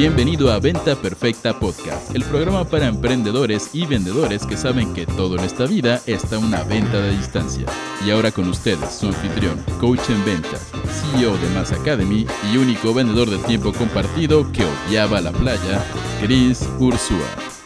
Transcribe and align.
Bienvenido 0.00 0.50
a 0.50 0.58
Venta 0.58 0.96
Perfecta 0.96 1.60
Podcast, 1.60 2.16
el 2.16 2.24
programa 2.24 2.64
para 2.64 2.86
emprendedores 2.86 3.74
y 3.74 3.84
vendedores 3.84 4.46
que 4.46 4.56
saben 4.56 4.94
que 4.94 5.04
todo 5.04 5.36
en 5.36 5.44
esta 5.44 5.66
vida 5.66 6.00
está 6.06 6.38
una 6.38 6.62
venta 6.62 7.02
de 7.02 7.14
distancia. 7.14 7.66
Y 8.06 8.10
ahora 8.10 8.32
con 8.32 8.48
ustedes, 8.48 8.94
su 8.94 9.08
anfitrión, 9.08 9.62
coach 9.78 10.08
en 10.08 10.24
ventas, 10.24 10.72
CEO 11.18 11.36
de 11.36 11.48
Mass 11.50 11.72
Academy 11.72 12.26
y 12.50 12.56
único 12.56 12.94
vendedor 12.94 13.28
de 13.28 13.36
tiempo 13.40 13.74
compartido 13.74 14.50
que 14.52 14.64
odiaba 14.64 15.20
la 15.20 15.32
playa, 15.32 15.84
Chris 16.22 16.66
Ursúa. 16.78 17.59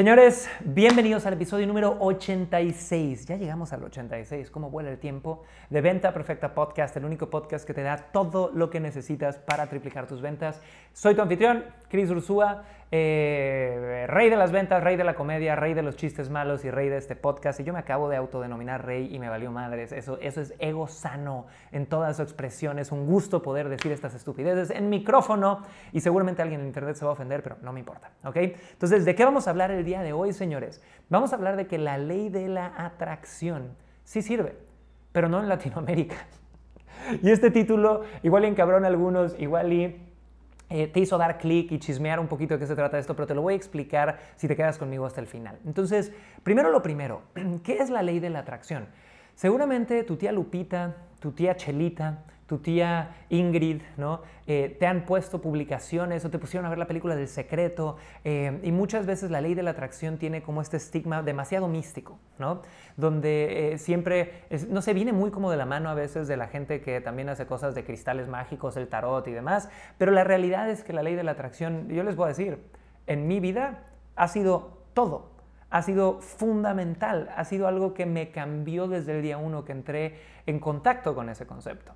Señores, 0.00 0.48
bienvenidos 0.64 1.26
al 1.26 1.34
episodio 1.34 1.66
número 1.66 1.94
86. 2.00 3.26
Ya 3.26 3.36
llegamos 3.36 3.74
al 3.74 3.84
86, 3.84 4.50
cómo 4.50 4.70
vuela 4.70 4.88
el 4.88 4.98
tiempo. 4.98 5.42
De 5.68 5.82
Venta 5.82 6.14
Perfecta 6.14 6.54
Podcast, 6.54 6.96
el 6.96 7.04
único 7.04 7.28
podcast 7.28 7.66
que 7.66 7.74
te 7.74 7.82
da 7.82 7.98
todo 8.10 8.50
lo 8.54 8.70
que 8.70 8.80
necesitas 8.80 9.36
para 9.36 9.66
triplicar 9.66 10.06
tus 10.06 10.22
ventas. 10.22 10.62
Soy 10.94 11.14
tu 11.14 11.20
anfitrión, 11.20 11.66
Chris 11.90 12.08
Ursúa, 12.08 12.64
eh, 12.92 14.06
rey 14.08 14.30
de 14.30 14.36
las 14.36 14.50
ventas, 14.50 14.82
rey 14.82 14.96
de 14.96 15.04
la 15.04 15.14
comedia, 15.14 15.54
rey 15.54 15.74
de 15.74 15.82
los 15.82 15.96
chistes 15.96 16.28
malos 16.28 16.64
y 16.64 16.70
rey 16.70 16.88
de 16.88 16.96
este 16.96 17.14
podcast. 17.14 17.60
Y 17.60 17.64
yo 17.64 17.72
me 17.72 17.78
acabo 17.78 18.08
de 18.08 18.16
autodenominar 18.16 18.84
rey 18.84 19.14
y 19.14 19.18
me 19.20 19.28
valió 19.28 19.52
madres. 19.52 19.92
Eso, 19.92 20.18
eso 20.20 20.40
es 20.40 20.54
ego 20.58 20.88
sano 20.88 21.46
en 21.70 21.86
toda 21.86 22.12
su 22.14 22.22
expresión. 22.22 22.78
Es 22.80 22.90
un 22.90 23.06
gusto 23.06 23.42
poder 23.42 23.68
decir 23.68 23.92
estas 23.92 24.14
estupideces 24.14 24.70
en 24.70 24.90
micrófono 24.90 25.62
y 25.92 26.00
seguramente 26.00 26.42
alguien 26.42 26.62
en 26.62 26.66
internet 26.66 26.96
se 26.96 27.04
va 27.04 27.12
a 27.12 27.14
ofender, 27.14 27.42
pero 27.42 27.56
no 27.62 27.72
me 27.72 27.78
importa. 27.78 28.10
¿ok? 28.24 28.36
Entonces, 28.36 29.04
¿de 29.04 29.14
qué 29.14 29.24
vamos 29.24 29.46
a 29.46 29.50
hablar 29.50 29.70
el 29.70 29.84
día 29.84 30.02
de 30.02 30.12
hoy, 30.12 30.32
señores? 30.32 30.82
Vamos 31.08 31.32
a 31.32 31.36
hablar 31.36 31.56
de 31.56 31.66
que 31.68 31.78
la 31.78 31.96
ley 31.96 32.28
de 32.28 32.48
la 32.48 32.72
atracción 32.76 33.76
sí 34.02 34.20
sirve, 34.22 34.56
pero 35.12 35.28
no 35.28 35.40
en 35.40 35.48
Latinoamérica. 35.48 36.16
Y 37.22 37.30
este 37.30 37.50
título, 37.50 38.02
igual 38.22 38.44
y 38.44 38.48
encabrona 38.48 38.86
a 38.86 38.90
algunos, 38.90 39.34
igual 39.40 39.72
y 39.72 40.09
eh, 40.70 40.86
te 40.86 41.00
hizo 41.00 41.18
dar 41.18 41.36
clic 41.38 41.72
y 41.72 41.78
chismear 41.80 42.20
un 42.20 42.28
poquito 42.28 42.54
de 42.54 42.60
qué 42.60 42.66
se 42.66 42.76
trata 42.76 42.98
esto, 42.98 43.14
pero 43.14 43.26
te 43.26 43.34
lo 43.34 43.42
voy 43.42 43.54
a 43.54 43.56
explicar 43.56 44.18
si 44.36 44.46
te 44.46 44.54
quedas 44.54 44.78
conmigo 44.78 45.04
hasta 45.04 45.20
el 45.20 45.26
final. 45.26 45.58
Entonces, 45.66 46.12
primero 46.44 46.70
lo 46.70 46.80
primero, 46.80 47.22
¿qué 47.64 47.78
es 47.78 47.90
la 47.90 48.02
ley 48.02 48.20
de 48.20 48.30
la 48.30 48.38
atracción? 48.38 48.86
Seguramente 49.34 50.04
tu 50.04 50.16
tía 50.16 50.30
Lupita, 50.30 50.96
tu 51.18 51.32
tía 51.32 51.56
Chelita, 51.56 52.24
tu 52.50 52.58
tía 52.58 53.14
Ingrid, 53.28 53.80
¿no? 53.96 54.22
Eh, 54.48 54.76
te 54.80 54.84
han 54.84 55.04
puesto 55.04 55.40
publicaciones 55.40 56.24
o 56.24 56.30
te 56.30 56.40
pusieron 56.40 56.66
a 56.66 56.68
ver 56.68 56.78
la 56.78 56.88
película 56.88 57.14
del 57.14 57.28
secreto 57.28 57.96
eh, 58.24 58.58
y 58.64 58.72
muchas 58.72 59.06
veces 59.06 59.30
la 59.30 59.40
ley 59.40 59.54
de 59.54 59.62
la 59.62 59.70
atracción 59.70 60.18
tiene 60.18 60.42
como 60.42 60.60
este 60.60 60.76
estigma 60.76 61.22
demasiado 61.22 61.68
místico, 61.68 62.18
¿no? 62.40 62.62
Donde 62.96 63.74
eh, 63.74 63.78
siempre, 63.78 64.42
no 64.68 64.82
sé, 64.82 64.94
viene 64.94 65.12
muy 65.12 65.30
como 65.30 65.48
de 65.52 65.58
la 65.58 65.64
mano 65.64 65.90
a 65.90 65.94
veces 65.94 66.26
de 66.26 66.36
la 66.36 66.48
gente 66.48 66.80
que 66.80 67.00
también 67.00 67.28
hace 67.28 67.46
cosas 67.46 67.76
de 67.76 67.84
cristales 67.84 68.26
mágicos, 68.26 68.76
el 68.76 68.88
tarot 68.88 69.28
y 69.28 69.30
demás, 69.30 69.68
pero 69.96 70.10
la 70.10 70.24
realidad 70.24 70.68
es 70.68 70.82
que 70.82 70.92
la 70.92 71.04
ley 71.04 71.14
de 71.14 71.22
la 71.22 71.30
atracción, 71.30 71.88
yo 71.88 72.02
les 72.02 72.16
voy 72.16 72.24
a 72.24 72.28
decir, 72.30 72.58
en 73.06 73.28
mi 73.28 73.38
vida 73.38 73.84
ha 74.16 74.26
sido 74.26 74.82
todo, 74.92 75.30
ha 75.70 75.82
sido 75.82 76.20
fundamental, 76.20 77.30
ha 77.36 77.44
sido 77.44 77.68
algo 77.68 77.94
que 77.94 78.06
me 78.06 78.32
cambió 78.32 78.88
desde 78.88 79.14
el 79.14 79.22
día 79.22 79.38
uno 79.38 79.64
que 79.64 79.70
entré 79.70 80.18
en 80.46 80.58
contacto 80.58 81.14
con 81.14 81.28
ese 81.28 81.46
concepto. 81.46 81.94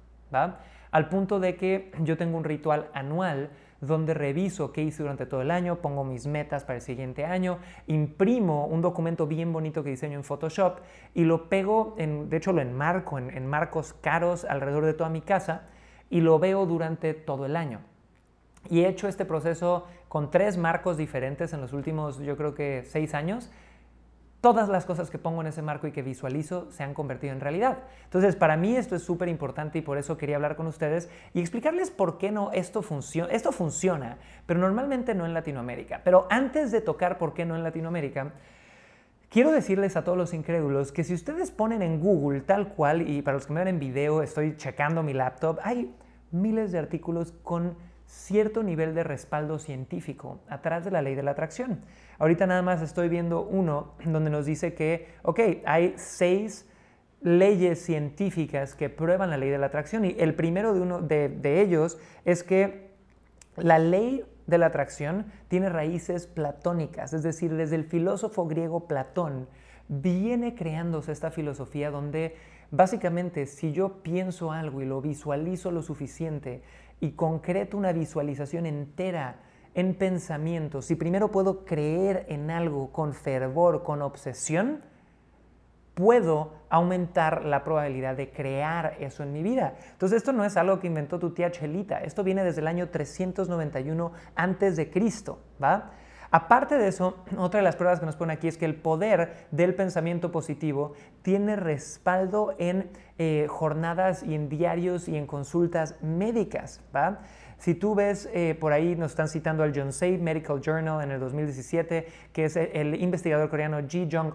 Al 0.91 1.09
punto 1.09 1.41
de 1.41 1.57
que 1.57 1.91
yo 2.01 2.17
tengo 2.17 2.37
un 2.37 2.45
ritual 2.45 2.89
anual 2.95 3.51
donde 3.81 4.15
reviso 4.15 4.73
qué 4.73 4.83
hice 4.83 5.03
durante 5.03 5.27
todo 5.27 5.43
el 5.43 5.51
año, 5.51 5.77
pongo 5.77 6.05
mis 6.05 6.27
metas 6.27 6.65
para 6.65 6.77
el 6.77 6.83
siguiente 6.83 7.25
año, 7.25 7.59
imprimo 7.87 8.67
un 8.67 8.81
documento 8.81 9.27
bien 9.27 9.53
bonito 9.53 9.83
que 9.83 9.91
diseño 9.91 10.19
en 10.19 10.25
Photoshop 10.25 10.79
y 11.15 11.25
lo 11.25 11.49
pego, 11.49 11.95
en, 11.99 12.29
de 12.29 12.37
hecho 12.37 12.53
lo 12.53 12.61
enmarco 12.61 13.19
en, 13.19 13.31
en 13.31 13.47
marcos 13.47 13.93
caros 13.93 14.45
alrededor 14.45 14.85
de 14.85 14.95
toda 14.95 15.11
mi 15.11 15.21
casa 15.21 15.69
y 16.11 16.21
lo 16.21 16.39
veo 16.39 16.67
durante 16.67 17.15
todo 17.15 17.47
el 17.47 17.57
año. 17.57 17.81
Y 18.71 18.81
he 18.81 18.89
hecho 18.89 19.09
este 19.09 19.25
proceso 19.25 19.87
con 20.09 20.31
tres 20.31 20.57
marcos 20.57 20.97
diferentes 20.97 21.53
en 21.53 21.61
los 21.61 21.73
últimos, 21.73 22.19
yo 22.21 22.37
creo 22.37 22.55
que 22.55 22.85
seis 22.85 23.15
años, 23.15 23.51
todas 24.45 24.69
las 24.69 24.85
cosas 24.85 25.09
que 25.09 25.17
pongo 25.17 25.41
en 25.41 25.47
ese 25.47 25.63
marco 25.63 25.87
y 25.87 25.91
que 25.91 26.03
visualizo 26.03 26.71
se 26.71 26.83
han 26.83 26.93
convertido 26.93 27.33
en 27.33 27.41
realidad. 27.41 27.79
Entonces, 28.05 28.37
para 28.37 28.59
mí 28.59 28.77
esto 28.77 28.95
es 28.95 29.03
súper 29.03 29.31
importante 29.31 29.79
y 29.79 29.81
por 29.81 29.97
eso 29.97 30.19
quería 30.19 30.37
hablar 30.37 30.55
con 30.55 30.67
ustedes 30.67 31.09
y 31.33 31.41
explicarles 31.41 31.91
por 31.91 32.19
qué 32.19 32.31
no 32.31 32.53
esto 32.53 32.83
funciona. 32.83 33.33
Esto 33.33 33.53
funciona, 33.53 34.19
pero 34.45 34.61
normalmente 34.61 35.15
no 35.15 35.25
en 35.25 35.33
Latinoamérica. 35.33 36.03
Pero 36.05 36.27
antes 36.29 36.73
de 36.73 36.83
tocar 36.83 37.17
por 37.17 37.33
qué 37.33 37.47
no 37.47 37.57
en 37.57 37.63
Latinoamérica, 37.63 38.35
Quiero 39.31 39.51
decirles 39.51 39.97
a 39.97 40.05
todos 40.05 40.17
los 40.17 40.33
incrédulos 40.33 40.93
que 40.93 41.03
si 41.03 41.13
ustedes 41.13 41.51
ponen 41.51 41.83
en 41.83 41.99
Google 41.99 42.43
tal 42.43 42.69
cual, 42.69 43.09
y 43.09 43.21
para 43.21 43.37
los 43.37 43.49
que 43.49 43.53
me 43.53 43.61
ven 43.61 43.69
en 43.69 43.81
video, 43.81 44.23
estoy 44.23 44.57
checando 44.57 45.03
mi 45.03 45.13
laptop, 45.13 45.59
hay 45.65 45.93
miles 46.31 46.71
de 46.71 46.79
artículos 46.79 47.33
con 47.43 47.77
cierto 48.07 48.63
nivel 48.63 48.95
de 48.95 49.05
respaldo 49.05 49.59
científico 49.59 50.41
atrás 50.49 50.85
de 50.85 50.91
la 50.91 51.03
ley 51.03 51.15
de 51.15 51.23
la 51.23 51.33
atracción. 51.33 51.81
Ahorita 52.19 52.47
nada 52.47 52.63
más 52.63 52.83
estoy 52.83 53.09
viendo 53.09 53.43
uno 53.43 53.95
donde 54.05 54.31
nos 54.31 54.47
dice 54.47 54.75
que, 54.75 55.09
ok, 55.23 55.41
hay 55.67 55.95
seis 55.97 56.67
leyes 57.25 57.83
científicas 57.83 58.75
que 58.75 58.91
prueban 58.91 59.31
la 59.31 59.39
ley 59.39 59.49
de 59.49 59.59
la 59.59 59.67
atracción 59.67 60.05
y 60.05 60.15
el 60.19 60.35
primero 60.35 60.75
de, 60.75 60.81
uno 60.81 61.01
de, 61.01 61.61
ellos 61.63 61.99
es 62.25 62.43
que 62.43 62.93
la 63.57 63.79
ley 63.79 64.25
de 64.47 64.59
la 64.59 64.67
atracción 64.67 65.27
tiene 65.49 65.71
raíces 65.71 66.27
platónicas, 66.27 67.15
es 67.15 67.23
decir, 67.23 67.55
desde 67.55 67.77
el 67.77 67.85
filósofo 67.85 68.47
griego 68.47 68.87
Platón 68.87 69.49
viene 69.89 70.55
creándose 70.55 71.13
esta 71.13 71.31
filosofía 71.31 71.91
donde 71.91 72.37
básicamente 72.71 73.47
si 73.47 73.73
yo 73.73 74.03
pienso 74.03 74.53
algo 74.53 74.83
y 74.83 74.85
lo 74.85 75.01
visualizo 75.01 75.71
lo 75.71 75.83
suficiente 75.83 76.63
y 77.01 77.13
concreto 77.13 77.77
una 77.77 77.93
visualización 77.93 78.67
entera 78.67 79.41
en 79.75 79.95
pensamiento, 79.95 80.83
si 80.83 80.95
primero 80.95 81.31
puedo 81.31 81.65
creer 81.65 82.27
en 82.29 82.51
algo 82.51 82.93
con 82.93 83.13
fervor, 83.13 83.83
con 83.83 84.03
obsesión, 84.03 84.83
puedo 85.95 86.53
aumentar 86.69 87.45
la 87.45 87.65
probabilidad 87.65 88.17
de 88.17 88.31
crear 88.31 88.97
eso 89.01 89.23
en 89.23 89.33
mi 89.33 89.43
vida. 89.43 89.75
Entonces 89.93 90.19
esto 90.19 90.33
no 90.33 90.45
es 90.45 90.57
algo 90.57 90.81
que 90.81 90.89
inventó 90.89 91.19
tu 91.19 91.31
tía 91.31 91.51
Chelita, 91.51 91.99
esto 91.99 92.25
viene 92.25 92.45
desde 92.45 92.61
el 92.61 92.67
año 92.67 92.89
391 92.89 94.13
antes 94.35 94.77
de 94.77 94.91
Cristo, 94.91 95.39
¿va? 95.63 95.93
Aparte 96.35 96.79
de 96.79 96.89
eso, 96.89 97.17
otra 97.39 97.59
de 97.59 97.63
las 97.65 97.77
pruebas 97.77 98.01
que 98.01 98.07
nos 98.07 98.17
pone 98.17 98.33
aquí 98.33 98.49
es 98.49 98.59
que 98.59 98.65
el 98.65 98.75
poder 98.75 99.47
del 99.53 99.73
pensamiento 99.77 100.33
positivo 100.33 100.95
tiene 101.23 101.55
respaldo 101.55 102.57
en 102.59 102.91
eh, 103.19 103.47
jornadas 103.49 104.25
y 104.25 104.35
en 104.35 104.49
diarios 104.49 105.07
y 105.07 105.17
en 105.17 105.29
consultas 105.29 105.95
médicas, 106.03 106.81
¿va? 106.93 107.21
Si 107.59 107.77
tú 107.77 107.95
ves, 107.95 108.29
eh, 108.35 108.57
por 108.59 108.73
ahí 108.73 108.97
nos 108.97 109.13
están 109.13 109.29
citando 109.29 109.63
al 109.63 109.73
Jonsei 109.73 110.19
Medical 110.19 110.61
Journal 110.61 111.05
en 111.05 111.13
el 111.13 111.21
2017, 111.21 112.09
que 112.33 112.47
es 112.47 112.57
el 112.57 113.01
investigador 113.01 113.49
coreano 113.49 113.87
Ji 113.87 114.09
Jong, 114.11 114.33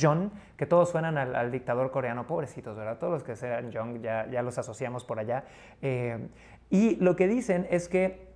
Jong 0.00 0.30
que 0.56 0.66
todos 0.66 0.90
suenan 0.90 1.18
al, 1.18 1.50
dictador 1.50 1.90
coreano, 1.90 2.24
pobrecitos, 2.24 2.76
¿verdad? 2.76 2.98
Todos 2.98 3.14
los 3.14 3.24
que 3.24 3.34
sean 3.34 3.72
Jong 3.72 4.00
ya, 4.00 4.28
ya 4.30 4.42
los 4.42 4.58
asociamos 4.58 5.04
por 5.04 5.18
allá. 5.18 5.42
Eh, 5.82 6.28
y 6.70 6.94
lo 7.00 7.16
que 7.16 7.26
dicen 7.26 7.66
es 7.68 7.88
que 7.88 8.32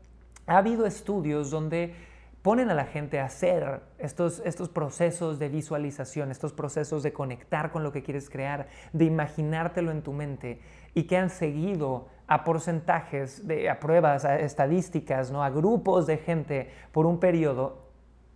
ha 0.49 0.59
habido 0.59 0.87
estudios 0.87 1.53
donde 1.53 1.95
ponen 2.43 2.71
a 2.71 2.75
la 2.75 2.85
gente 2.85 3.19
a 3.19 3.25
hacer 3.25 3.81
estos, 3.99 4.41
estos 4.45 4.69
procesos 4.69 5.39
de 5.39 5.49
visualización, 5.49 6.31
estos 6.31 6.53
procesos 6.53 7.03
de 7.03 7.13
conectar 7.13 7.71
con 7.71 7.83
lo 7.83 7.93
que 7.93 8.03
quieres 8.03 8.31
crear, 8.31 8.69
de 8.93 9.05
imaginártelo 9.05 9.91
en 9.91 10.03
tu 10.03 10.13
mente 10.13 10.61
y 10.95 11.05
que 11.05 11.17
han 11.17 11.31
seguido 11.31 12.09
a 12.27 12.45
porcentajes, 12.45 13.47
de, 13.47 13.71
a 13.71 13.81
pruebas, 13.81 14.25
a 14.25 14.39
estadísticas, 14.39 15.31
¿no? 15.31 15.43
a 15.43 15.51
grupos 15.51 16.07
de 16.07 16.19
gente 16.19 16.71
por 16.93 17.07
un 17.07 17.19
periodo 17.19 17.88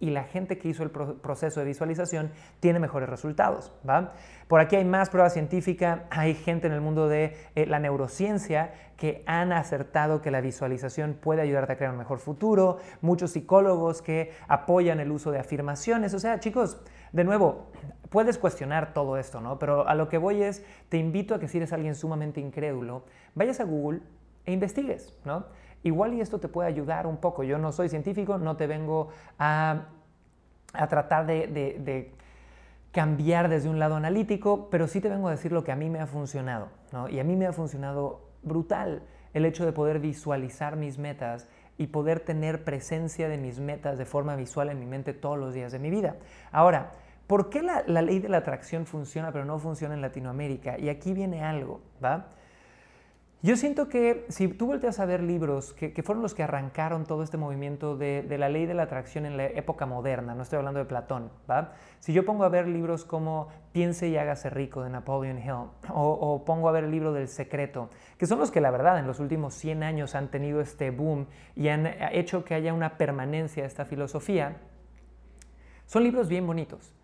y 0.03 0.11
la 0.11 0.25
gente 0.25 0.59
que 0.59 0.69
hizo 0.69 0.83
el 0.83 0.91
proceso 0.91 1.61
de 1.61 1.67
visualización 1.67 2.33
tiene 2.59 2.81
mejores 2.81 3.09
resultados. 3.09 3.73
¿va? 3.89 4.15
Por 4.49 4.59
aquí 4.59 4.75
hay 4.75 4.85
más 4.85 5.11
prueba 5.11 5.31
científica, 5.31 6.07
hay 6.11 6.35
gente 6.35 6.67
en 6.67 6.73
el 6.73 6.81
mundo 6.81 7.09
de 7.09 7.37
eh, 7.55 7.67
la 7.67 7.79
neurociencia 7.79 8.73
que 8.97 9.23
han 9.27 9.53
acertado 9.53 10.21
que 10.21 10.33
la 10.33 10.41
visualización 10.41 11.15
puede 11.15 11.43
ayudarte 11.43 11.75
a 11.75 11.77
crear 11.77 11.93
un 11.93 11.99
mejor 11.99 12.19
futuro, 12.19 12.79
muchos 13.01 13.31
psicólogos 13.31 14.03
que 14.03 14.33
apoyan 14.49 14.99
el 14.99 15.13
uso 15.13 15.31
de 15.31 15.39
afirmaciones, 15.39 16.15
o 16.15 16.19
sea, 16.19 16.41
chicos, 16.41 16.83
de 17.13 17.23
nuevo, 17.23 17.71
puedes 18.11 18.39
cuestionar 18.39 18.95
todo 18.95 19.17
esto, 19.17 19.41
¿no? 19.41 19.61
Pero 19.61 19.87
a 19.87 19.95
lo 19.95 20.09
que 20.09 20.19
voy 20.19 20.43
es, 20.43 20.65
te 20.89 20.99
invito 20.99 21.37
a 21.37 21.39
que 21.39 21.47
si 21.47 21.59
eres 21.59 21.73
alguien 21.73 21.95
sumamente 21.95 22.41
incrédulo, 22.41 23.05
vayas 23.37 23.61
a 23.61 23.65
Google 23.65 24.01
e 24.47 24.53
investigues, 24.53 25.17
¿no? 25.25 25.45
Igual 25.85 26.15
y 26.15 26.21
esto 26.21 26.39
te 26.39 26.49
puede 26.49 26.69
ayudar 26.69 27.07
un 27.07 27.17
poco. 27.17 27.43
Yo 27.43 27.59
no 27.59 27.73
soy 27.73 27.89
científico, 27.89 28.39
no 28.39 28.57
te 28.57 28.67
vengo 28.67 29.09
a, 29.39 29.87
tratar 30.89 31.27
de, 31.27 32.13
cambiar 32.91 33.49
desde 33.49 33.69
un 33.69 33.79
lado 33.79 33.97
analítico, 33.97 34.69
pero 34.71 34.87
sí 34.87 35.01
te 35.01 35.09
vengo 35.09 35.29
a 35.29 35.31
decir 35.31 35.53
lo 35.53 35.65
que 35.65 35.73
a 35.73 35.77
mí 35.77 35.89
me 35.89 36.01
ha 36.01 36.07
funcionado. 36.07 36.69
Y 37.11 37.19
a 37.19 37.25
mí 37.25 37.37
me 37.37 37.47
ha 37.47 37.53
funcionado 37.53 38.29
brutal 38.43 39.03
el 39.33 39.47
hecho 39.47 39.65
de 39.65 39.73
poder 39.73 39.99
visualizar 39.99 40.77
mis 40.77 40.99
metas 40.99 41.49
y 41.79 41.87
poder 41.87 42.21
tener 42.21 42.65
presencia 42.65 43.29
de 43.29 43.39
mis 43.39 43.61
metas 43.61 43.97
de 43.97 44.05
forma 44.05 44.37
visual 44.37 44.69
en 44.69 44.79
mi 44.79 44.87
mente 44.87 45.15
todos 45.15 45.39
los 45.39 45.55
días 45.55 45.73
de 45.73 45.79
mi 45.79 45.91
vida. 45.91 46.17
Ahora, 46.51 46.93
¿Por 47.33 47.49
qué 47.49 47.63
la, 47.63 47.83
la 47.87 48.03
ley 48.03 48.19
de 48.19 48.29
la 48.29 48.39
atracción 48.39 48.85
funciona 48.85 49.33
pero 49.33 49.47
no 49.47 49.59
funciona 49.59 49.95
en 49.95 50.03
Latinoamérica? 50.03 50.79
Y 50.79 50.91
aquí 50.91 51.15
viene 51.15 51.43
algo, 51.43 51.81
¿va? 52.05 52.29
Yo 53.45 53.57
siento 53.57 53.89
que 53.89 54.25
si 54.29 54.47
tú 54.47 54.67
volteas 54.67 55.01
a 55.01 55.05
ver 55.05 55.21
libros 55.21 55.73
que, 55.73 56.01
fueron 56.05 56.23
los 56.23 56.33
que 56.33 56.45
arrancaron 56.45 57.07
todo 57.07 57.25
este 57.25 57.37
movimiento 57.37 57.97
de, 57.97 58.25
la 58.39 58.49
ley 58.49 58.67
de 58.67 58.75
la 58.75 58.85
atracción 58.85 59.27
en 59.27 59.37
la 59.37 59.47
época 59.47 59.85
moderna, 59.85 60.37
no 60.37 60.45
estoy 60.45 60.59
hablando 60.59 60.79
de 60.79 60.85
Platón, 60.85 61.29
¿va? 61.51 61.73
Si 61.99 62.13
yo 62.13 62.25
pongo 62.25 62.45
a 62.45 62.49
ver 62.49 62.69
libros 62.69 63.05
como 63.05 63.49
Piense 63.73 64.07
y 64.07 64.17
hágase 64.17 64.49
rico 64.49 64.85
de 64.85 64.91
Napoleon 64.91 65.39
Hill, 65.39 65.71
o, 65.93 66.45
pongo 66.47 66.69
a 66.69 66.73
ver 66.73 66.85
el 66.85 66.93
libro 66.93 67.13
del 67.13 67.27
secreto, 67.27 67.91
que 68.17 68.27
son 68.27 68.39
los 68.39 68.53
que 68.53 68.61
la 68.61 68.71
verdad 68.71 69.01
en 69.01 69.09
los 69.09 69.19
últimos 69.19 69.55
100 69.55 69.83
años 69.83 70.15
han 70.15 70.29
tenido 70.29 70.61
este 70.61 70.93
boom 70.93 71.27
y 71.57 71.67
han 71.67 71.89
hecho 72.13 72.45
que 72.45 72.55
haya 72.55 72.73
una 72.73 72.97
permanencia 72.97 73.65
de 73.65 73.67
esta 73.67 73.87
filosofía, 73.87 74.59
son 75.87 76.05
libros 76.05 76.29
bien 76.29 76.47
bonitos, 76.47 76.95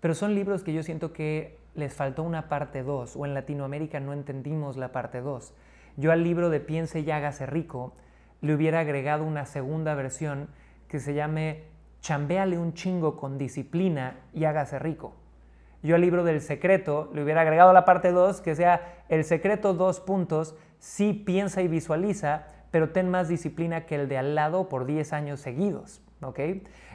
pero 0.00 0.14
son 0.14 0.34
libros 0.34 0.62
que 0.62 0.74
yo 0.74 0.82
siento 0.82 1.14
que 1.14 1.58
les 1.74 1.94
faltó 1.94 2.22
una 2.22 2.50
parte 2.50 2.82
2, 2.82 3.16
o 3.16 3.24
en 3.24 3.32
Latinoamérica 3.32 3.98
no 3.98 4.12
entendimos 4.12 4.76
la 4.76 4.92
parte 4.92 5.22
2. 5.22 5.54
Yo 5.96 6.12
al 6.12 6.24
libro 6.24 6.50
de 6.50 6.60
Piense 6.60 7.00
y 7.00 7.10
hágase 7.10 7.46
rico 7.46 7.94
le 8.40 8.54
hubiera 8.54 8.80
agregado 8.80 9.24
una 9.24 9.44
segunda 9.44 9.94
versión 9.94 10.48
que 10.88 10.98
se 10.98 11.14
llame 11.14 11.64
Chambéale 12.00 12.58
un 12.58 12.72
chingo 12.72 13.16
con 13.16 13.36
disciplina 13.36 14.16
y 14.32 14.44
hágase 14.44 14.78
rico. 14.78 15.14
Yo 15.82 15.94
al 15.94 16.00
libro 16.00 16.24
del 16.24 16.40
secreto 16.40 17.10
le 17.14 17.22
hubiera 17.22 17.42
agregado 17.42 17.72
la 17.72 17.84
parte 17.84 18.12
2 18.12 18.40
que 18.40 18.54
sea 18.54 19.04
el 19.08 19.24
secreto 19.24 19.74
dos 19.74 20.00
puntos, 20.00 20.54
sí 20.78 21.12
piensa 21.12 21.62
y 21.62 21.68
visualiza, 21.68 22.46
pero 22.70 22.90
ten 22.90 23.10
más 23.10 23.28
disciplina 23.28 23.86
que 23.86 23.96
el 23.96 24.08
de 24.08 24.18
al 24.18 24.34
lado 24.34 24.68
por 24.68 24.86
10 24.86 25.12
años 25.12 25.40
seguidos. 25.40 26.02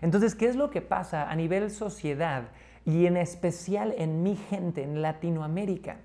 Entonces, 0.01 0.35
¿qué 0.35 0.47
es 0.47 0.55
lo 0.55 0.69
que 0.69 0.81
pasa 0.81 1.29
a 1.29 1.35
nivel 1.35 1.71
sociedad 1.71 2.43
y 2.85 3.07
en 3.07 3.17
especial 3.17 3.93
en 3.97 4.21
mi 4.21 4.35
gente, 4.35 4.83
en 4.83 5.01
Latinoamérica? 5.01 5.97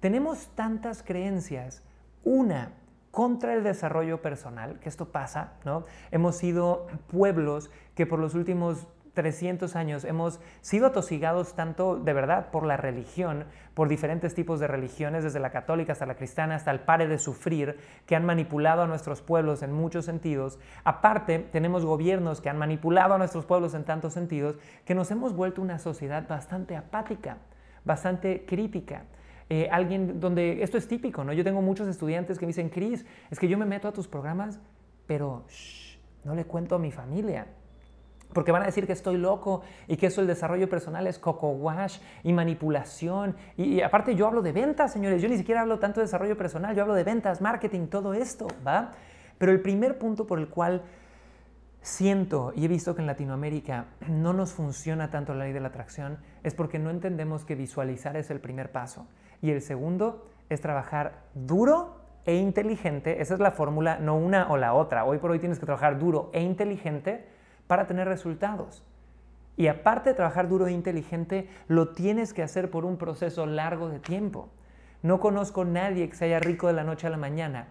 Tenemos 0.00 0.48
tantas 0.56 1.02
creencias 1.02 1.84
una, 2.24 2.72
contra 3.10 3.54
el 3.54 3.62
desarrollo 3.62 4.22
personal, 4.22 4.80
que 4.80 4.88
esto 4.88 5.12
pasa, 5.12 5.52
¿no? 5.64 5.84
Hemos 6.10 6.36
sido 6.36 6.86
pueblos 7.08 7.70
que 7.94 8.06
por 8.06 8.18
los 8.18 8.34
últimos 8.34 8.86
300 9.14 9.76
años 9.76 10.04
hemos 10.04 10.40
sido 10.60 10.86
atosigados 10.86 11.54
tanto 11.54 11.96
de 11.96 12.12
verdad 12.12 12.50
por 12.50 12.64
la 12.64 12.76
religión, 12.76 13.44
por 13.74 13.88
diferentes 13.88 14.34
tipos 14.34 14.60
de 14.60 14.66
religiones, 14.66 15.24
desde 15.24 15.40
la 15.40 15.50
católica 15.50 15.92
hasta 15.92 16.06
la 16.06 16.14
cristiana, 16.14 16.54
hasta 16.54 16.70
el 16.70 16.80
pare 16.80 17.06
de 17.06 17.18
sufrir, 17.18 17.78
que 18.06 18.16
han 18.16 18.24
manipulado 18.24 18.82
a 18.82 18.86
nuestros 18.86 19.20
pueblos 19.20 19.62
en 19.62 19.72
muchos 19.72 20.06
sentidos. 20.06 20.58
Aparte, 20.84 21.38
tenemos 21.38 21.84
gobiernos 21.84 22.40
que 22.40 22.48
han 22.48 22.58
manipulado 22.58 23.14
a 23.14 23.18
nuestros 23.18 23.44
pueblos 23.44 23.74
en 23.74 23.84
tantos 23.84 24.14
sentidos, 24.14 24.56
que 24.84 24.94
nos 24.94 25.10
hemos 25.10 25.34
vuelto 25.34 25.60
una 25.60 25.78
sociedad 25.78 26.26
bastante 26.26 26.76
apática, 26.76 27.38
bastante 27.84 28.46
crítica. 28.46 29.04
Eh, 29.48 29.68
alguien 29.70 30.20
donde 30.20 30.62
esto 30.62 30.78
es 30.78 30.88
típico, 30.88 31.24
¿no? 31.24 31.32
Yo 31.32 31.44
tengo 31.44 31.62
muchos 31.62 31.88
estudiantes 31.88 32.38
que 32.38 32.46
me 32.46 32.50
dicen, 32.50 32.68
Cris, 32.68 33.04
es 33.30 33.38
que 33.38 33.48
yo 33.48 33.58
me 33.58 33.66
meto 33.66 33.88
a 33.88 33.92
tus 33.92 34.08
programas, 34.08 34.60
pero 35.06 35.44
no 36.24 36.34
le 36.34 36.44
cuento 36.44 36.74
a 36.74 36.78
mi 36.78 36.90
familia. 36.90 37.46
Porque 38.32 38.50
van 38.50 38.62
a 38.62 38.66
decir 38.66 38.86
que 38.86 38.92
estoy 38.92 39.18
loco 39.18 39.62
y 39.86 39.96
que 39.96 40.06
eso 40.06 40.22
el 40.22 40.26
desarrollo 40.26 40.68
personal 40.68 41.06
es 41.06 41.18
coco 41.18 41.50
wash 41.50 41.98
y 42.22 42.32
manipulación. 42.32 43.36
Y, 43.56 43.82
aparte 43.82 44.14
yo 44.14 44.26
hablo 44.26 44.40
de 44.40 44.52
ventas, 44.52 44.92
señores. 44.92 45.20
Yo 45.20 45.28
ni 45.28 45.36
siquiera 45.36 45.60
hablo 45.60 45.78
tanto 45.78 46.00
de 46.00 46.06
desarrollo 46.06 46.36
personal. 46.36 46.74
Yo 46.74 46.82
hablo 46.82 46.94
de 46.94 47.04
ventas, 47.04 47.42
marketing, 47.42 47.88
todo 47.88 48.14
esto, 48.14 48.46
¿va? 48.66 48.92
Pero 49.36 49.52
el 49.52 49.60
primer 49.60 49.98
punto 49.98 50.26
por 50.26 50.38
el 50.38 50.48
cual 50.48 50.82
siento 51.82 52.52
y 52.54 52.64
he 52.64 52.68
visto 52.68 52.94
que 52.94 53.02
en 53.02 53.08
Latinoamérica 53.08 53.86
no 54.08 54.32
nos 54.32 54.52
funciona 54.52 55.10
tanto 55.10 55.34
la 55.34 55.44
ley 55.44 55.52
de 55.52 55.60
la 55.60 55.68
atracción 55.68 56.18
es 56.44 56.54
porque 56.54 56.78
no 56.78 56.90
entendemos 56.90 57.44
que 57.44 57.56
visualizar 57.56 58.16
es 58.16 58.30
el 58.30 58.40
primer 58.40 58.70
paso. 58.70 59.06
Y 59.42 59.50
el 59.50 59.60
segundo 59.60 60.24
es 60.48 60.60
trabajar 60.60 61.24
duro 61.34 61.96
e 62.24 62.36
inteligente. 62.36 63.20
Esa 63.20 63.34
es 63.34 63.40
la 63.40 63.50
fórmula, 63.50 63.98
no 63.98 64.16
una 64.16 64.50
o 64.50 64.56
la 64.56 64.72
otra. 64.72 65.04
Hoy 65.04 65.18
por 65.18 65.32
hoy 65.32 65.40
tienes 65.40 65.58
que 65.58 65.66
trabajar 65.66 65.98
duro 65.98 66.30
e 66.32 66.40
inteligente 66.40 67.26
para 67.66 67.86
tener 67.86 68.08
resultados. 68.08 68.84
Y 69.56 69.66
aparte 69.66 70.10
de 70.10 70.16
trabajar 70.16 70.48
duro 70.48 70.66
e 70.66 70.72
inteligente, 70.72 71.48
lo 71.68 71.88
tienes 71.88 72.32
que 72.32 72.42
hacer 72.42 72.70
por 72.70 72.84
un 72.84 72.96
proceso 72.96 73.44
largo 73.44 73.88
de 73.88 73.98
tiempo. 73.98 74.48
No 75.02 75.20
conozco 75.20 75.62
a 75.62 75.66
nadie 75.66 76.08
que 76.08 76.14
se 76.16 76.26
haya 76.26 76.38
rico 76.38 76.68
de 76.68 76.72
la 76.74 76.84
noche 76.84 77.08
a 77.08 77.10
la 77.10 77.16
mañana. 77.16 77.68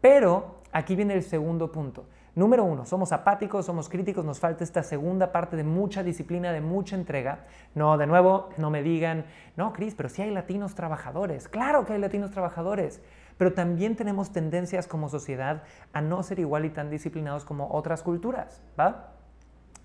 Pero 0.00 0.62
aquí 0.70 0.94
viene 0.94 1.14
el 1.14 1.24
segundo 1.24 1.72
punto. 1.72 2.06
Número 2.34 2.64
uno, 2.64 2.86
somos 2.86 3.12
apáticos, 3.12 3.66
somos 3.66 3.90
críticos, 3.90 4.24
nos 4.24 4.40
falta 4.40 4.64
esta 4.64 4.82
segunda 4.82 5.32
parte 5.32 5.54
de 5.54 5.64
mucha 5.64 6.02
disciplina, 6.02 6.50
de 6.50 6.62
mucha 6.62 6.96
entrega. 6.96 7.44
No, 7.74 7.98
de 7.98 8.06
nuevo, 8.06 8.48
no 8.56 8.70
me 8.70 8.82
digan, 8.82 9.26
no, 9.54 9.74
Cris, 9.74 9.94
pero 9.94 10.08
sí 10.08 10.22
hay 10.22 10.30
latinos 10.30 10.74
trabajadores. 10.74 11.46
Claro 11.48 11.84
que 11.84 11.92
hay 11.92 11.98
latinos 11.98 12.30
trabajadores, 12.30 13.02
pero 13.36 13.52
también 13.52 13.96
tenemos 13.96 14.32
tendencias 14.32 14.86
como 14.86 15.10
sociedad 15.10 15.64
a 15.92 16.00
no 16.00 16.22
ser 16.22 16.38
igual 16.38 16.64
y 16.64 16.70
tan 16.70 16.88
disciplinados 16.88 17.44
como 17.44 17.70
otras 17.70 18.02
culturas, 18.02 18.62
¿va? 18.80 19.12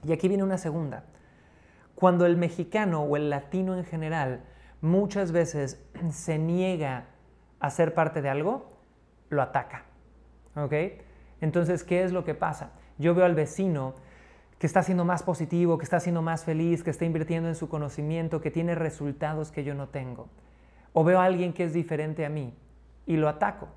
Y 0.05 0.13
aquí 0.13 0.29
viene 0.29 0.45
una 0.45 0.57
segunda. 0.57 1.03
Cuando 1.95 2.25
el 2.25 2.37
mexicano 2.37 3.01
o 3.01 3.17
el 3.17 3.29
latino 3.29 3.75
en 3.75 3.83
general 3.83 4.45
muchas 4.79 5.33
veces 5.33 5.83
se 6.11 6.37
niega 6.37 7.07
a 7.59 7.69
ser 7.71 7.93
parte 7.93 8.21
de 8.21 8.29
algo, 8.29 8.71
lo 9.29 9.41
ataca, 9.41 9.83
¿ok? 10.55 10.73
Entonces, 11.41 11.83
¿qué 11.83 12.03
es 12.03 12.11
lo 12.11 12.23
que 12.23 12.35
pasa? 12.35 12.71
Yo 12.97 13.13
veo 13.13 13.25
al 13.25 13.35
vecino 13.35 13.95
que 14.59 14.67
está 14.67 14.81
siendo 14.81 15.05
más 15.05 15.23
positivo, 15.23 15.77
que 15.77 15.83
está 15.83 15.99
siendo 15.99 16.21
más 16.21 16.43
feliz, 16.43 16.83
que 16.83 16.89
está 16.89 17.05
invirtiendo 17.05 17.47
en 17.47 17.55
su 17.55 17.69
conocimiento, 17.69 18.41
que 18.41 18.49
tiene 18.51 18.73
resultados 18.73 19.51
que 19.51 19.63
yo 19.63 19.75
no 19.75 19.89
tengo. 19.89 20.27
O 20.93 21.03
veo 21.03 21.19
a 21.19 21.25
alguien 21.25 21.53
que 21.53 21.63
es 21.63 21.73
diferente 21.73 22.25
a 22.25 22.29
mí 22.29 22.53
y 23.05 23.17
lo 23.17 23.29
ataco. 23.29 23.67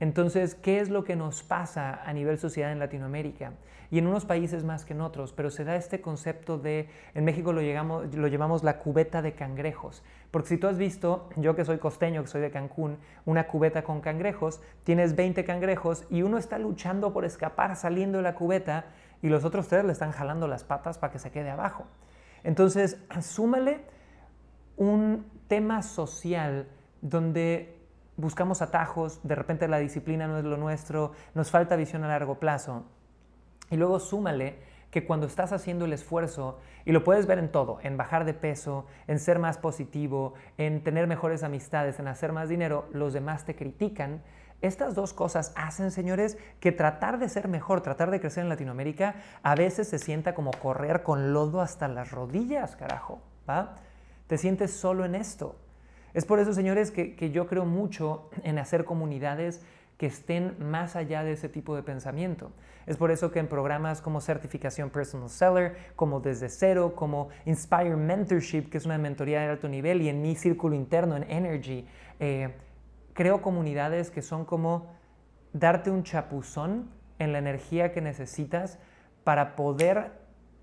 Entonces, 0.00 0.54
¿qué 0.54 0.80
es 0.80 0.90
lo 0.90 1.04
que 1.04 1.16
nos 1.16 1.42
pasa 1.42 2.02
a 2.04 2.12
nivel 2.12 2.38
sociedad 2.38 2.70
en 2.70 2.78
Latinoamérica? 2.78 3.52
Y 3.90 3.98
en 3.98 4.06
unos 4.06 4.26
países 4.26 4.64
más 4.64 4.84
que 4.84 4.92
en 4.92 5.00
otros, 5.00 5.32
pero 5.32 5.50
se 5.50 5.64
da 5.64 5.74
este 5.74 6.00
concepto 6.00 6.58
de, 6.58 6.88
en 7.14 7.24
México 7.24 7.52
lo, 7.52 7.62
llegamos, 7.62 8.10
llamamos 8.10 8.62
la 8.62 8.78
cubeta 8.78 9.22
de 9.22 9.32
cangrejos. 9.32 10.02
Porque 10.30 10.48
si 10.48 10.58
tú 10.58 10.66
has 10.66 10.76
visto, 10.76 11.30
yo 11.36 11.56
que 11.56 11.64
soy 11.64 11.78
costeño, 11.78 12.22
que 12.22 12.28
soy 12.28 12.42
de 12.42 12.50
Cancún, 12.50 12.98
una 13.24 13.46
cubeta 13.46 13.82
con 13.82 14.00
cangrejos, 14.00 14.60
tienes 14.84 15.16
20 15.16 15.42
cangrejos 15.44 16.04
y 16.10 16.22
uno 16.22 16.36
está 16.36 16.58
luchando 16.58 17.14
por 17.14 17.24
escapar 17.24 17.76
saliendo 17.76 18.18
de 18.18 18.24
la 18.24 18.34
cubeta 18.34 18.84
y 19.22 19.30
los 19.30 19.44
otros 19.44 19.68
tres 19.68 19.84
le 19.84 19.92
están 19.92 20.12
jalando 20.12 20.46
las 20.46 20.64
patas 20.64 20.98
para 20.98 21.12
que 21.12 21.18
se 21.18 21.30
quede 21.30 21.50
abajo. 21.50 21.86
Entonces, 22.44 22.98
súmale 23.22 23.80
un 24.76 25.26
tema 25.48 25.82
social 25.82 26.68
donde 27.00 27.77
buscamos 28.18 28.60
atajos, 28.60 29.20
de 29.22 29.34
repente 29.36 29.68
la 29.68 29.78
disciplina 29.78 30.26
no 30.26 30.38
es 30.38 30.44
lo 30.44 30.58
nuestro, 30.58 31.12
nos 31.34 31.50
falta 31.50 31.76
visión 31.76 32.04
a 32.04 32.08
largo 32.08 32.38
plazo. 32.38 32.84
Y 33.70 33.76
luego 33.76 34.00
súmale 34.00 34.58
que 34.90 35.06
cuando 35.06 35.26
estás 35.26 35.52
haciendo 35.52 35.84
el 35.84 35.92
esfuerzo, 35.92 36.58
y 36.84 36.92
lo 36.92 37.04
puedes 37.04 37.26
ver 37.26 37.38
en 37.38 37.52
todo, 37.52 37.78
en 37.82 37.96
bajar 37.96 38.24
de 38.24 38.34
peso, 38.34 38.86
en 39.06 39.20
ser 39.20 39.38
más 39.38 39.58
positivo, 39.58 40.34
en 40.56 40.82
tener 40.82 41.06
mejores 41.06 41.42
amistades, 41.42 42.00
en 42.00 42.08
hacer 42.08 42.32
más 42.32 42.48
dinero, 42.48 42.88
los 42.92 43.12
demás 43.12 43.44
te 43.44 43.54
critican. 43.54 44.22
Estas 44.62 44.96
dos 44.96 45.12
cosas 45.12 45.52
hacen, 45.54 45.92
señores, 45.92 46.38
que 46.58 46.72
tratar 46.72 47.18
de 47.18 47.28
ser 47.28 47.46
mejor, 47.46 47.82
tratar 47.82 48.10
de 48.10 48.18
crecer 48.18 48.42
en 48.42 48.48
Latinoamérica, 48.48 49.14
a 49.42 49.54
veces 49.54 49.88
se 49.88 49.98
sienta 49.98 50.34
como 50.34 50.50
correr 50.50 51.04
con 51.04 51.32
lodo 51.32 51.60
hasta 51.60 51.86
las 51.86 52.10
rodillas, 52.10 52.74
carajo, 52.74 53.20
¿va? 53.48 53.76
Te 54.26 54.38
sientes 54.38 54.72
solo 54.72 55.04
en 55.04 55.14
esto. 55.14 55.54
Es 56.18 56.24
por 56.24 56.40
eso, 56.40 56.52
señores, 56.52 56.90
que, 56.90 57.30
yo 57.30 57.46
creo 57.46 57.64
mucho 57.64 58.28
en 58.42 58.58
hacer 58.58 58.84
comunidades 58.84 59.62
que 59.98 60.06
estén 60.06 60.56
más 60.58 60.96
allá 60.96 61.22
de 61.22 61.30
ese 61.30 61.48
tipo 61.48 61.76
de 61.76 61.84
pensamiento. 61.84 62.50
Es 62.86 62.96
por 62.96 63.12
eso 63.12 63.30
que 63.30 63.38
en 63.38 63.46
programas 63.46 64.00
como 64.00 64.20
Certificación 64.20 64.90
Personal 64.90 65.30
Seller, 65.30 65.76
como 65.94 66.18
Desde 66.18 66.48
Cero, 66.48 66.94
como 66.96 67.28
Inspire 67.44 67.94
Mentorship, 67.94 68.62
que 68.68 68.78
es 68.78 68.84
una 68.84 68.98
mentoría 68.98 69.42
de 69.42 69.50
alto 69.50 69.68
nivel, 69.68 70.02
y 70.02 70.08
en 70.08 70.20
mi 70.20 70.34
círculo 70.34 70.74
interno, 70.74 71.16
en 71.16 71.22
Energy, 71.30 71.86
eh, 72.18 72.52
creo 73.12 73.40
comunidades 73.40 74.10
que 74.10 74.20
son 74.20 74.44
como 74.44 74.88
darte 75.52 75.88
un 75.88 76.02
chapuzón 76.02 76.90
en 77.20 77.30
la 77.30 77.38
energía 77.38 77.92
que 77.92 78.00
necesitas 78.00 78.80
para 79.22 79.54
poder 79.54 80.17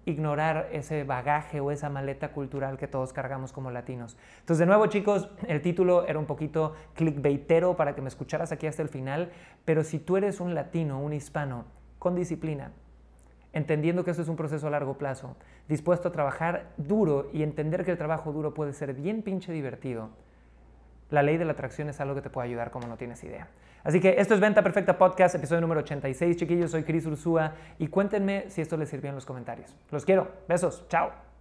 ignorar 0.06 0.70
ese 0.72 1.04
bagaje 1.04 1.60
o 1.60 1.72
esa 1.72 1.90
maleta 1.90 2.32
cultural 2.32 2.78
que 2.78 2.88
todos 2.88 3.12
cargamos 3.12 3.52
como 3.52 3.72
latinos. 3.72 4.18
Entonces, 4.40 4.60
de 4.60 4.66
nuevo, 4.68 4.86
chicos, 4.88 5.30
el 5.48 5.62
título 5.62 6.06
era 6.08 6.20
un 6.20 6.26
poquito 6.26 6.76
clickbaitero 6.94 7.76
para 7.76 7.96
que 7.96 8.02
me 8.02 8.08
escucharas 8.08 8.52
aquí 8.52 8.68
hasta 8.68 8.84
el 8.84 8.90
final, 8.90 9.32
pero 9.66 9.84
si 9.84 10.00
tú 10.00 10.18
eres 10.18 10.40
un 10.40 10.54
latino, 10.54 11.00
un 11.00 11.14
hispano, 11.14 11.66
con 11.98 12.16
disciplina, 12.16 12.72
entendiendo 13.52 14.04
que 14.04 14.12
esto 14.12 14.22
es 14.22 14.30
un 14.30 14.36
proceso 14.36 14.68
a 14.68 14.70
largo 14.70 14.98
plazo, 14.98 15.36
dispuesto 15.68 16.10
a 16.10 16.12
trabajar 16.12 16.74
duro 16.78 17.30
y 17.34 17.42
entender 17.42 17.84
que 17.84 17.92
el 17.92 17.98
trabajo 17.98 18.32
duro 18.32 18.54
puede 18.54 18.74
ser 18.74 18.94
bien 18.94 19.24
pinche 19.24 19.52
divertido, 19.52 20.10
la 21.10 21.22
ley 21.24 21.38
de 21.38 21.46
la 21.46 21.54
atracción 21.54 21.90
es 21.90 22.00
algo 22.00 22.16
que 22.16 22.22
te 22.22 22.30
puede 22.30 22.48
ayudar 22.48 22.72
como 22.72 22.88
no 22.88 22.98
tienes 22.98 23.24
idea. 23.24 23.48
Así 23.84 24.00
que 24.00 24.16
esto 24.18 24.34
es 24.34 24.40
Venta 24.40 24.64
Perfecta 24.64 24.98
Podcast, 24.98 25.36
episodio 25.36 25.62
número 25.62 25.82
86, 25.82 26.38
chiquillos. 26.38 26.72
Soy 26.72 26.84
Cris 26.84 27.06
Ursúa 27.06 27.54
y 27.78 27.88
cuéntenme 27.88 28.46
si 28.50 28.62
esto 28.62 28.78
les 28.78 28.90
sirvió 28.90 29.10
en 29.10 29.16
los 29.16 29.26
comentarios. 29.26 29.76
Los 29.92 30.06
quiero. 30.06 30.28
Besos. 30.48 30.86
Chao. 30.90 31.35